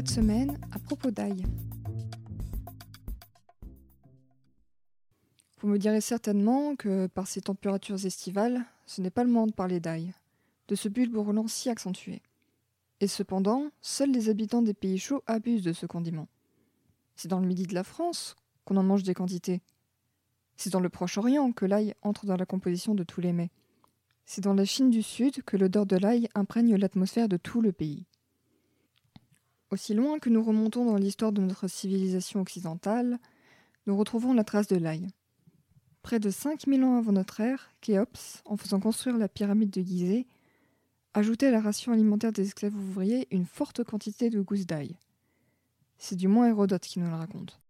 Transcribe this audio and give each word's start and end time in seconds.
Cette 0.00 0.12
semaine, 0.12 0.58
à 0.72 0.78
propos 0.78 1.10
d'ail. 1.10 1.44
Vous 5.60 5.68
me 5.68 5.76
direz 5.76 6.00
certainement 6.00 6.74
que, 6.74 7.06
par 7.06 7.26
ces 7.26 7.42
températures 7.42 8.06
estivales, 8.06 8.64
ce 8.86 9.02
n'est 9.02 9.10
pas 9.10 9.24
le 9.24 9.30
moment 9.30 9.46
de 9.46 9.52
parler 9.52 9.78
d'ail, 9.78 10.14
de 10.68 10.74
ce 10.74 10.88
bulbe 10.88 11.12
brûlant 11.12 11.48
si 11.48 11.68
accentué. 11.68 12.22
Et 13.00 13.08
cependant, 13.08 13.68
seuls 13.82 14.10
les 14.10 14.30
habitants 14.30 14.62
des 14.62 14.72
pays 14.72 14.98
chauds 14.98 15.22
abusent 15.26 15.64
de 15.64 15.74
ce 15.74 15.84
condiment. 15.84 16.28
C'est 17.14 17.28
dans 17.28 17.40
le 17.40 17.46
midi 17.46 17.64
de 17.64 17.74
la 17.74 17.84
France 17.84 18.36
qu'on 18.64 18.78
en 18.78 18.82
mange 18.82 19.02
des 19.02 19.12
quantités. 19.12 19.60
C'est 20.56 20.72
dans 20.72 20.80
le 20.80 20.88
Proche-Orient 20.88 21.52
que 21.52 21.66
l'ail 21.66 21.94
entre 22.00 22.24
dans 22.24 22.36
la 22.36 22.46
composition 22.46 22.94
de 22.94 23.04
tous 23.04 23.20
les 23.20 23.34
mets. 23.34 23.50
C'est 24.24 24.44
dans 24.44 24.54
la 24.54 24.64
Chine 24.64 24.88
du 24.88 25.02
Sud 25.02 25.42
que 25.42 25.58
l'odeur 25.58 25.84
de 25.84 25.98
l'ail 25.98 26.30
imprègne 26.34 26.76
l'atmosphère 26.76 27.28
de 27.28 27.36
tout 27.36 27.60
le 27.60 27.72
pays. 27.72 28.06
Aussi 29.70 29.94
loin 29.94 30.18
que 30.18 30.30
nous 30.30 30.42
remontons 30.42 30.84
dans 30.84 30.96
l'histoire 30.96 31.30
de 31.30 31.40
notre 31.40 31.68
civilisation 31.68 32.40
occidentale, 32.40 33.20
nous 33.86 33.96
retrouvons 33.96 34.32
la 34.32 34.42
trace 34.42 34.66
de 34.66 34.76
l'ail. 34.76 35.06
Près 36.02 36.18
de 36.18 36.30
5000 36.30 36.82
ans 36.82 36.96
avant 36.96 37.12
notre 37.12 37.40
ère, 37.40 37.70
Khéops, 37.80 38.42
en 38.46 38.56
faisant 38.56 38.80
construire 38.80 39.16
la 39.16 39.28
pyramide 39.28 39.70
de 39.70 39.80
Gizeh, 39.80 40.26
ajoutait 41.14 41.46
à 41.46 41.50
la 41.52 41.60
ration 41.60 41.92
alimentaire 41.92 42.32
des 42.32 42.46
esclaves 42.46 42.74
ouvriers 42.74 43.28
une 43.30 43.46
forte 43.46 43.84
quantité 43.84 44.28
de 44.28 44.40
gousses 44.40 44.66
d'ail. 44.66 44.96
C'est 45.98 46.16
du 46.16 46.26
moins 46.26 46.48
Hérodote 46.48 46.82
qui 46.82 46.98
nous 46.98 47.08
le 47.08 47.14
raconte. 47.14 47.60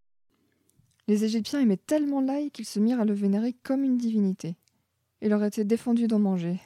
Les 1.07 1.23
Égyptiens 1.23 1.59
aimaient 1.59 1.77
tellement 1.77 2.21
l'ail 2.21 2.49
qu'ils 2.51 2.65
se 2.65 2.79
mirent 2.79 3.01
à 3.01 3.05
le 3.05 3.13
vénérer 3.13 3.53
comme 3.63 3.83
une 3.83 3.97
divinité. 3.97 4.55
Il 5.21 5.29
leur 5.29 5.43
était 5.43 5.65
défendu 5.65 6.07
d'en 6.07 6.19
manger. 6.19 6.59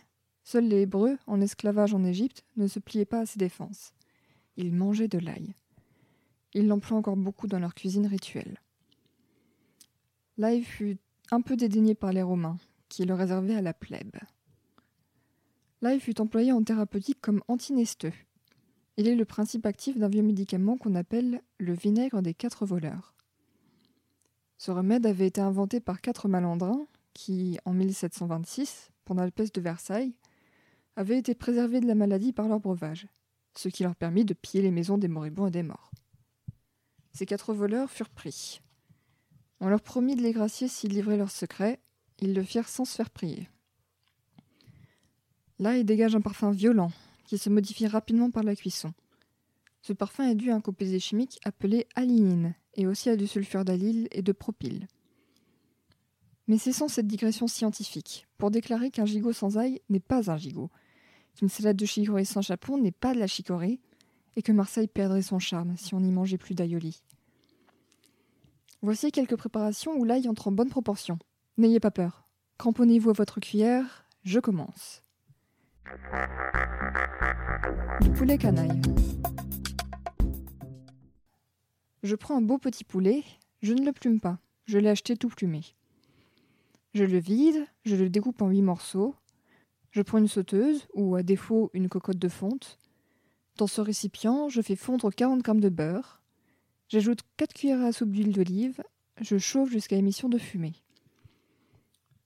Seuls 0.44 0.68
les 0.68 0.82
Hébreux, 0.82 1.18
en 1.28 1.42
esclavage 1.42 1.94
en 1.94 2.06
Égypte, 2.06 2.46
ne 2.56 2.68
se 2.68 2.80
pliaient 2.80 3.06
pas 3.06 3.22
à 3.22 3.26
ses 3.26 3.40
défenses. 3.40 3.94
Ils 4.58 4.74
mangeaient 4.74 5.08
de 5.08 5.20
l'ail. 5.20 5.56
Ils 6.54 6.68
l'emploient 6.68 6.98
encore 6.98 7.18
beaucoup 7.18 7.48
dans 7.48 7.60
leur 7.60 7.76
cuisine 7.76 8.08
rituelle. 8.08 8.62
L'ail 10.38 10.64
fut 10.64 10.98
un 11.32 11.42
peu 11.42 11.56
dédaigné 11.56 11.96
par 11.96 12.14
les 12.14 12.22
Romains, 12.22 12.58
qui 12.90 13.06
le 13.06 13.14
réservaient 13.14 13.56
à 13.56 13.62
la 13.62 13.74
plèbe. 13.74 14.16
L'ail 15.82 16.00
fut 16.00 16.20
employé 16.22 16.52
en 16.52 16.64
thérapeutique 16.64 17.20
comme 17.22 17.42
antinesteux. 17.48 18.14
Il 18.98 19.08
est 19.08 19.16
le 19.16 19.26
principe 19.26 19.66
actif 19.66 19.98
d'un 19.98 20.08
vieux 20.08 20.24
médicament 20.24 20.78
qu'on 20.78 20.96
appelle 20.96 21.42
le 21.58 21.74
vinaigre 21.74 22.22
des 22.22 22.34
quatre 22.34 22.66
voleurs. 22.66 23.14
Ce 24.58 24.72
remède 24.72 25.06
avait 25.06 25.28
été 25.28 25.42
inventé 25.42 25.80
par 25.82 26.00
quatre 26.00 26.28
malandrins 26.28 26.88
qui, 27.14 27.60
en 27.66 27.74
1726, 27.74 28.92
pendant 29.04 29.24
la 29.24 29.32
peste 29.32 29.56
de 29.56 29.62
Versailles, 29.62 30.16
avaient 30.96 31.18
été 31.18 31.36
préservés 31.36 31.82
de 31.82 31.88
la 31.88 31.96
maladie 31.96 32.32
par 32.32 32.48
leur 32.48 32.60
breuvage, 32.60 33.08
ce 33.58 33.70
qui 33.70 33.84
leur 33.84 33.96
permit 33.96 34.26
de 34.26 34.34
piller 34.34 34.64
les 34.64 34.72
maisons 34.72 34.98
des 34.98 35.08
moribonds 35.08 35.48
et 35.48 35.52
des 35.52 35.64
morts. 35.64 35.92
Ces 37.14 37.26
quatre 37.26 37.54
voleurs 37.54 37.90
furent 37.90 38.10
pris. 38.10 38.62
On 39.62 39.70
leur 39.70 39.82
promit 39.82 40.16
de 40.16 40.22
les 40.22 40.34
gracier 40.34 40.68
s'ils 40.68 40.92
livraient 40.92 41.18
leurs 41.18 41.32
secrets. 41.32 41.80
Ils 42.20 42.34
le 42.34 42.44
firent 42.44 42.68
sans 42.68 42.86
se 42.86 42.96
faire 42.96 43.10
prier. 43.10 43.50
Là, 45.60 45.78
il 45.78 45.86
dégage 45.86 46.16
un 46.16 46.22
parfum 46.22 46.52
violent, 46.52 46.92
qui 47.26 47.38
se 47.38 47.50
modifie 47.50 47.88
rapidement 47.88 48.32
par 48.32 48.44
la 48.44 48.56
cuisson. 48.56 48.94
Ce 49.82 49.94
parfum 49.94 50.28
est 50.28 50.36
dû 50.36 50.52
à 50.52 50.56
un 50.56 50.62
composé 50.62 51.00
chimique 51.00 51.40
appelé 51.46 51.88
alinine, 51.96 52.56
et 52.74 52.88
aussi 52.88 53.10
à 53.10 53.16
du 53.16 53.28
sulfure 53.28 53.64
d'allyle 53.64 54.08
et 54.12 54.22
de 54.22 54.32
propyle. 54.34 54.88
Mais 56.48 56.58
cessons 56.58 56.88
cette 56.88 57.08
digression 57.08 57.48
scientifique, 57.48 58.28
pour 58.38 58.52
déclarer 58.52 58.92
qu'un 58.92 59.06
gigot 59.06 59.34
sans 59.34 59.58
ail 59.58 59.82
n'est 59.90 60.00
pas 60.00 60.30
un 60.30 60.38
gigot, 60.38 60.70
qu'une 61.36 61.50
salade 61.50 61.78
de 61.78 61.86
chicorée 61.86 62.26
sans 62.26 62.42
chapon 62.42 62.78
n'est 62.78 62.92
pas 62.92 63.14
de 63.14 63.20
la 63.20 63.28
chicorée, 63.28 63.80
et 64.36 64.42
que 64.42 64.52
Marseille 64.52 64.88
perdrait 64.88 65.22
son 65.22 65.40
charme 65.40 65.76
si 65.78 65.94
on 65.94 66.00
n'y 66.00 66.12
mangeait 66.12 66.38
plus 66.38 66.56
d'aïoli. 66.56 67.02
Voici 68.82 69.12
quelques 69.12 69.38
préparations 69.38 69.94
où 69.94 70.04
l'ail 70.04 70.28
entre 70.28 70.48
en 70.48 70.52
bonne 70.52 70.70
proportion. 70.70 71.18
N'ayez 71.58 71.80
pas 71.80 71.92
peur. 71.92 72.28
Cramponnez-vous 72.58 73.10
à 73.10 73.14
votre 73.14 73.40
cuillère, 73.40 74.06
je 74.24 74.40
commence. 74.40 75.04
Du 78.02 78.12
poulet 78.12 78.38
canaille. 78.38 78.82
Je 82.04 82.16
prends 82.16 82.38
un 82.38 82.42
beau 82.42 82.58
petit 82.58 82.84
poulet, 82.84 83.24
je 83.62 83.74
ne 83.74 83.84
le 83.84 83.92
plume 83.92 84.20
pas, 84.20 84.38
je 84.66 84.78
l'ai 84.78 84.90
acheté 84.90 85.18
tout 85.18 85.30
plumé. 85.30 85.62
Je 86.94 87.04
le 87.04 87.18
vide, 87.18 87.66
je 87.84 87.96
le 87.96 88.10
découpe 88.10 88.42
en 88.42 88.50
huit 88.50 88.62
morceaux. 88.62 89.16
Je 89.96 90.02
prends 90.02 90.18
une 90.18 90.28
sauteuse, 90.28 90.90
ou 90.94 91.16
à 91.16 91.24
défaut 91.24 91.72
une 91.74 91.88
cocotte 91.88 92.18
de 92.18 92.28
fonte. 92.28 92.80
Dans 93.56 93.66
ce 93.66 93.80
récipient, 93.80 94.50
je 94.50 94.62
fais 94.62 94.76
fondre 94.76 95.10
40 95.10 95.46
g 95.46 95.54
de 95.54 95.70
beurre. 95.70 96.22
J'ajoute 96.90 97.22
4 97.38 97.54
cuillères 97.54 97.82
à 97.82 97.94
soupe 97.94 98.12
d'huile 98.12 98.34
d'olive. 98.34 98.84
Je 99.22 99.38
chauffe 99.38 99.70
jusqu'à 99.70 99.96
émission 99.96 100.28
de 100.28 100.38
fumée. 100.38 100.74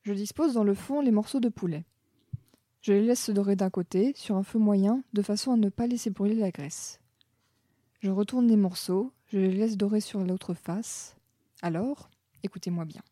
Je 0.01 0.13
dispose 0.13 0.53
dans 0.55 0.63
le 0.63 0.73
fond 0.73 1.01
les 1.01 1.11
morceaux 1.11 1.39
de 1.39 1.49
poulet. 1.49 1.85
Je 2.81 2.93
les 2.93 3.03
laisse 3.03 3.23
se 3.23 3.31
dorer 3.31 3.55
d'un 3.55 3.69
côté, 3.69 4.13
sur 4.15 4.35
un 4.35 4.41
feu 4.41 4.57
moyen, 4.57 5.03
de 5.13 5.21
façon 5.21 5.51
à 5.51 5.55
ne 5.55 5.69
pas 5.69 5.85
laisser 5.85 6.09
brûler 6.09 6.33
la 6.33 6.49
graisse. 6.49 6.99
Je 7.99 8.09
retourne 8.09 8.47
les 8.47 8.57
morceaux, 8.57 9.13
je 9.27 9.37
les 9.37 9.53
laisse 9.53 9.77
dorer 9.77 10.01
sur 10.01 10.23
l'autre 10.23 10.55
face. 10.55 11.15
Alors, 11.61 12.09
écoutez-moi 12.41 12.85
bien. 12.85 13.03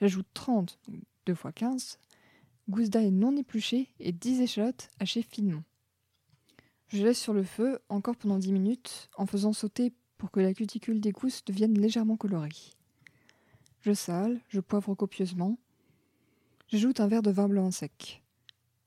J'ajoute 0.00 0.28
30, 0.32 0.78
2 1.26 1.32
x 1.34 1.42
15, 1.54 1.98
gousses 2.68 2.90
d'ail 2.90 3.10
non 3.10 3.36
épluchées 3.36 3.88
et 4.00 4.12
10 4.12 4.40
échalotes 4.40 4.90
hachées 4.98 5.22
finement. 5.22 5.62
Je 6.88 7.04
laisse 7.04 7.20
sur 7.20 7.34
le 7.34 7.42
feu 7.42 7.80
encore 7.88 8.16
pendant 8.16 8.38
10 8.38 8.52
minutes 8.52 9.08
en 9.16 9.26
faisant 9.26 9.52
sauter 9.52 9.92
pour 10.18 10.30
que 10.30 10.40
la 10.40 10.54
cuticule 10.54 11.00
des 11.00 11.12
gousses 11.12 11.44
devienne 11.44 11.78
légèrement 11.78 12.16
colorée. 12.16 12.72
Je 13.80 13.92
sale, 13.92 14.40
je 14.48 14.60
poivre 14.60 14.94
copieusement. 14.94 15.58
J'ajoute 16.68 17.00
un 17.00 17.08
verre 17.08 17.22
de 17.22 17.30
vin 17.30 17.48
blanc 17.48 17.70
sec. 17.70 18.22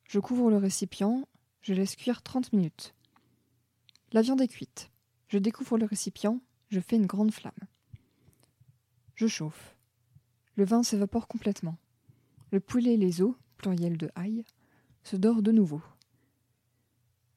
Je 0.06 0.19
couvre 0.19 0.50
le 0.50 0.57
récipient, 0.57 1.28
je 1.62 1.73
laisse 1.73 1.95
cuire 1.95 2.22
30 2.22 2.53
minutes. 2.53 2.95
La 4.12 4.22
viande 4.22 4.41
est 4.41 4.47
cuite. 4.47 4.89
Je 5.28 5.38
découvre 5.38 5.78
le 5.78 5.85
récipient, 5.85 6.41
je 6.69 6.79
fais 6.79 6.95
une 6.95 7.06
grande 7.06 7.31
flamme. 7.31 7.53
Je 9.16 9.28
chauffe. 9.28 9.75
Le 10.56 10.66
vin 10.66 10.84
s'évapore 10.84 11.28
complètement. 11.28 11.78
Le 12.51 12.59
poulet 12.59 12.95
et 12.95 12.97
les 12.97 13.22
os, 13.22 13.35
pluriel 13.59 13.97
de 13.97 14.09
ail, 14.16 14.44
se 15.03 15.16
dorent 15.16 15.44
de 15.44 15.52
nouveau. 15.52 15.81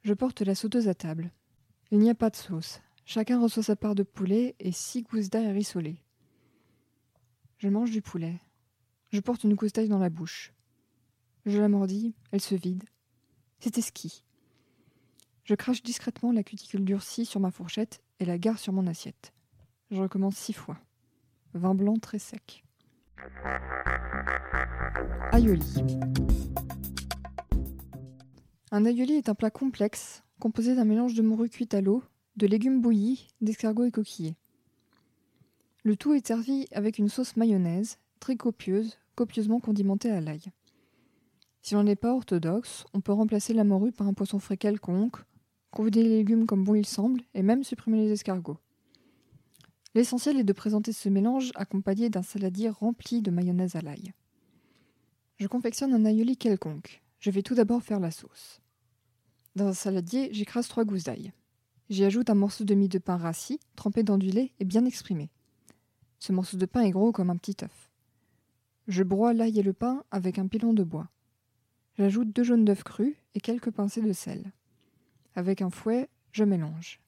Je 0.03 0.15
porte 0.15 0.41
la 0.41 0.55
sauteuse 0.55 0.89
à 0.89 0.95
table. 0.95 1.31
Il 1.91 1.99
n'y 1.99 2.09
a 2.09 2.15
pas 2.15 2.31
de 2.31 2.37
sauce. 2.37 2.81
Chacun 3.05 3.41
reçoit 3.41 3.63
sa 3.63 3.77
part 3.77 3.95
de 3.95 4.03
poulet 4.03 4.55
et 4.59 4.73
six 4.73 5.03
gousses 5.03 5.29
d'ail 5.29 5.53
rissolées. 5.53 6.03
Je 7.59 7.69
mange 7.69 7.91
du 7.91 8.01
poulet. 8.01 8.41
Je 9.11 9.21
porte 9.21 9.45
une 9.45 9.55
gousse 9.55 9.73
d'ail 9.73 9.89
dans 9.89 9.99
la 9.99 10.09
bouche. 10.09 10.55
Je 11.45 11.59
la 11.59 11.69
mordis, 11.69 12.15
elle 12.31 12.41
se 12.41 12.55
vide. 12.55 12.85
C'est 13.59 13.79
esquis. 13.79 14.25
Je 15.45 15.55
crache 15.55 15.83
discrètement 15.83 16.33
la 16.33 16.45
cuticule 16.45 16.85
durcie 16.85 17.27
sur 17.27 17.41
ma 17.41 17.51
fourchette 17.51 18.01
et 18.21 18.25
la 18.25 18.39
gare 18.39 18.59
sur 18.59 18.73
mon 18.73 18.87
assiette. 18.87 19.33
Je 19.91 20.01
recommence 20.01 20.37
six 20.37 20.53
fois. 20.53 20.79
Vin 21.55 21.75
blanc 21.75 21.99
très 21.99 22.19
sec. 22.19 22.65
Aioli. 25.33 25.83
Un 28.71 28.85
aioli 28.85 29.15
est 29.15 29.29
un 29.29 29.35
plat 29.35 29.51
complexe 29.51 30.23
composé 30.39 30.75
d'un 30.75 30.85
mélange 30.85 31.15
de 31.15 31.23
morue 31.23 31.49
cuite 31.49 31.75
à 31.75 31.81
l'eau, 31.81 32.03
de 32.37 32.47
légumes 32.47 32.81
bouillis, 32.81 33.29
d'escargots 33.41 33.85
et 33.85 33.91
coquillés. 33.91 34.37
Le 35.85 35.97
tout 35.97 36.15
est 36.15 36.27
servi 36.27 36.67
avec 36.73 36.99
une 36.99 37.09
sauce 37.09 37.37
mayonnaise, 37.37 37.99
très 38.21 38.37
copieuse, 38.37 38.99
copieusement 39.15 39.61
condimentée 39.61 40.11
à 40.11 40.21
l'ail. 40.21 40.45
Si 41.63 41.75
l'on 41.75 41.85
n'est 41.85 41.97
pas 41.97 42.13
orthodoxe, 42.13 42.85
on 42.93 43.01
peut 43.01 43.13
remplacer 43.13 43.55
la 43.55 43.65
morue 43.65 43.93
par 43.93 44.07
un 44.07 44.15
poisson 44.15 44.39
frais 44.39 44.57
quelconque, 44.57 45.17
convider 45.71 46.03
les 46.03 46.17
légumes 46.17 46.47
comme 46.47 46.65
bon 46.65 46.75
il 46.75 46.87
semble, 46.87 47.23
et 47.35 47.43
même 47.43 47.65
supprimer 47.65 47.99
les 47.99 48.13
escargots. 48.13 48.59
L'essentiel 49.95 50.39
est 50.39 50.45
de 50.45 50.53
présenter 50.53 50.93
ce 50.93 51.09
mélange 51.09 51.53
accompagné 51.55 52.09
d'un 52.09 52.23
saladier 52.23 52.71
rempli 52.71 53.21
de 53.21 53.31
mayonnaise 53.31 53.77
à 53.77 53.83
l'ail. 53.83 54.13
Je 55.37 55.47
confectionne 55.47 55.93
un 55.93 56.05
aioli 56.05 56.37
quelconque. 56.37 57.03
Je 57.21 57.31
vais 57.31 57.43
tout 57.43 57.55
d'abord 57.55 57.83
faire 57.83 58.01
la 58.01 58.11
sauce. 58.11 58.61
Dans 59.55 59.67
un 59.67 59.75
saladier, 59.75 60.31
j'écrase 60.33 60.69
trois 60.69 60.85
gousses 60.85 61.05
d'ail. 61.05 61.33
J'y 61.91 62.05
ajoute 62.05 62.31
un 62.31 62.35
morceau 62.35 62.65
de 62.65 62.75
mie 62.75 62.89
de 62.89 62.99
pain 62.99 63.19
rassis, 63.19 63.61
trempé 63.77 64.03
dans 64.03 64.17
du 64.17 64.31
lait 64.31 64.53
et 64.61 64.65
bien 64.65 64.87
exprimé. 64.87 65.31
Ce 66.19 66.33
morceau 66.33 66.57
de 66.57 66.65
pain 66.65 66.81
est 66.81 66.91
gros 66.91 67.13
comme 67.13 67.29
un 67.29 67.37
petit 67.37 67.57
œuf. 67.63 67.91
Je 68.89 69.03
broie 69.03 69.35
l'ail 69.35 69.59
et 69.59 69.63
le 69.63 69.75
pain 69.75 70.05
avec 70.11 70.39
un 70.39 70.47
pilon 70.47 70.73
de 70.73 70.85
bois. 70.85 71.09
J'ajoute 71.99 72.33
deux 72.33 72.45
jaunes 72.45 72.65
d'œufs 72.65 72.83
crus 72.83 73.15
et 73.35 73.41
quelques 73.41 73.71
pincées 73.71 74.01
de 74.01 74.13
sel. 74.13 74.53
Avec 75.35 75.61
un 75.61 75.71
fouet, 75.71 76.09
je 76.33 76.45
mélange. 76.45 77.01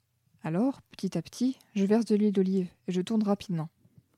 Alors, 0.46 0.82
petit 0.82 1.16
à 1.16 1.22
petit, 1.22 1.58
je 1.74 1.86
verse 1.86 2.04
de 2.04 2.16
l'huile 2.16 2.30
d'olive 2.30 2.68
et 2.86 2.92
je 2.92 3.00
tourne 3.00 3.22
rapidement. 3.22 3.70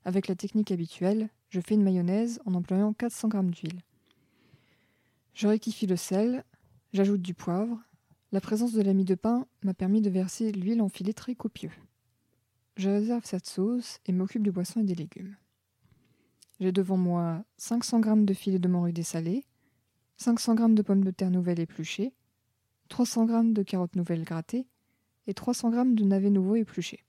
Avec 0.04 0.26
la 0.26 0.34
technique 0.34 0.72
habituelle, 0.72 1.30
je 1.50 1.60
fais 1.60 1.74
une 1.74 1.84
mayonnaise 1.84 2.40
en 2.46 2.54
employant 2.54 2.92
400 2.92 3.30
g 3.30 3.38
d'huile. 3.42 3.82
Je 5.34 5.46
rectifie 5.46 5.86
le 5.86 5.94
sel, 5.94 6.44
j'ajoute 6.92 7.22
du 7.22 7.32
poivre. 7.32 7.78
La 8.32 8.40
présence 8.40 8.72
de 8.72 8.82
la 8.82 8.92
mie 8.92 9.04
de 9.04 9.14
pain 9.14 9.46
m'a 9.62 9.72
permis 9.72 10.00
de 10.00 10.10
verser 10.10 10.50
l'huile 10.50 10.82
en 10.82 10.88
filets 10.88 11.12
très 11.12 11.36
copieux. 11.36 11.70
Je 12.76 12.90
réserve 12.90 13.24
cette 13.24 13.46
sauce 13.46 14.00
et 14.06 14.12
m'occupe 14.12 14.42
du 14.42 14.50
poisson 14.50 14.80
et 14.80 14.84
des 14.84 14.96
légumes. 14.96 15.36
J'ai 16.58 16.72
devant 16.72 16.96
moi 16.96 17.44
500 17.58 18.02
g 18.02 18.10
de 18.24 18.34
filets 18.34 18.58
de 18.58 18.66
morue 18.66 18.92
dessalées, 18.92 19.44
500 20.16 20.56
g 20.56 20.74
de 20.74 20.82
pommes 20.82 21.04
de 21.04 21.12
terre 21.12 21.30
nouvelles 21.30 21.60
épluchées, 21.60 22.14
300 22.88 23.28
g 23.28 23.52
de 23.52 23.62
carottes 23.62 23.94
nouvelles 23.94 24.24
grattées 24.24 24.66
et 25.26 25.34
300 25.34 25.72
g 25.72 25.94
de 25.94 26.04
navets 26.04 26.30
nouveaux 26.30 26.56
épluchés. 26.56 27.04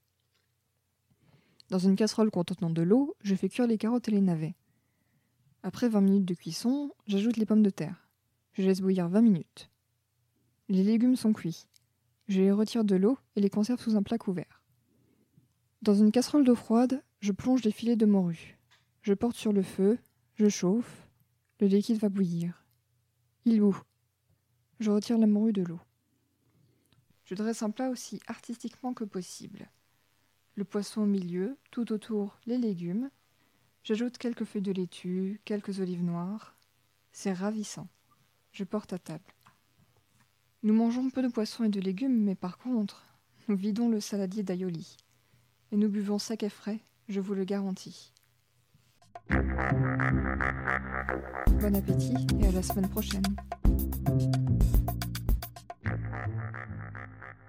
Dans 1.69 1.79
une 1.79 1.95
casserole 1.95 2.31
contenant 2.31 2.69
de 2.69 2.81
l'eau, 2.81 3.15
je 3.21 3.35
fais 3.35 3.49
cuire 3.49 3.67
les 3.67 3.77
carottes 3.77 4.07
et 4.07 4.11
les 4.11 4.21
navets. 4.21 4.55
Après 5.63 5.89
20 5.89 6.01
minutes 6.01 6.25
de 6.25 6.33
cuisson, 6.33 6.91
j'ajoute 7.07 7.37
les 7.37 7.45
pommes 7.45 7.63
de 7.63 7.69
terre. 7.69 8.07
Je 8.53 8.63
laisse 8.63 8.81
bouillir 8.81 9.09
20 9.09 9.21
minutes. 9.21 9.69
Les 10.69 10.83
légumes 10.83 11.15
sont 11.15 11.33
cuits. 11.33 11.67
Je 12.27 12.41
les 12.41 12.51
retire 12.51 12.83
de 12.83 12.95
l'eau 12.95 13.17
et 13.35 13.41
les 13.41 13.49
conserve 13.49 13.81
sous 13.81 13.95
un 13.95 14.03
plat 14.03 14.17
couvert. 14.17 14.63
Dans 15.81 15.93
une 15.93 16.11
casserole 16.11 16.45
d'eau 16.45 16.55
froide, 16.55 17.03
je 17.19 17.31
plonge 17.31 17.63
les 17.63 17.71
filets 17.71 17.95
de 17.95 18.05
morue. 18.05 18.57
Je 19.01 19.13
porte 19.13 19.35
sur 19.35 19.53
le 19.53 19.61
feu, 19.61 19.99
je 20.35 20.49
chauffe, 20.49 21.07
le 21.59 21.67
liquide 21.67 21.97
va 21.97 22.09
bouillir. 22.09 22.65
Il 23.45 23.59
bout. 23.59 23.81
Je 24.79 24.91
retire 24.91 25.17
la 25.17 25.27
morue 25.27 25.53
de 25.53 25.63
l'eau. 25.63 25.79
Je 27.27 27.35
dresse 27.35 27.62
un 27.62 27.69
plat 27.71 27.89
aussi 27.89 28.21
artistiquement 28.27 28.94
que 28.94 29.03
possible. 29.03 29.68
Le 30.56 30.63
poisson 30.63 31.01
au 31.01 31.06
milieu, 31.06 31.57
tout 31.71 31.91
autour 31.91 32.39
les 32.45 32.57
légumes. 32.57 33.09
J'ajoute 33.83 34.18
quelques 34.18 34.45
feuilles 34.45 34.62
de 34.62 34.71
laitue, 34.71 35.41
quelques 35.44 35.81
olives 35.81 36.06
noires. 36.06 36.56
C'est 37.12 37.33
ravissant. 37.33 37.89
Je 38.53 38.63
porte 38.63 38.94
à 38.94 38.97
table. 38.97 39.25
Nous 40.63 40.74
mangeons 40.74 41.09
peu 41.09 41.21
de 41.21 41.27
poisson 41.27 41.65
et 41.65 41.69
de 41.69 41.81
légumes, 41.81 42.24
mais 42.24 42.35
par 42.35 42.57
contre, 42.57 43.06
nous 43.50 43.57
vidons 43.57 43.89
le 43.89 44.00
saladier 44.00 44.44
d'aioli. 44.44 44.95
Et 45.73 45.75
nous 45.75 45.89
buvons 45.89 46.19
sec 46.19 46.44
et 46.44 46.50
frais, 46.50 46.80
je 47.09 47.19
vous 47.19 47.33
le 47.33 47.44
garantis. 47.44 48.13
Bon 51.59 51.75
appétit 51.75 52.25
et 52.39 52.47
à 52.47 52.51
la 52.51 52.63
semaine 52.63 52.89
prochaine. 52.89 53.23
Thank 56.53 56.69
you. 56.69 57.46